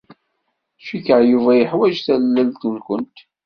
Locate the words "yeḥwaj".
1.59-1.95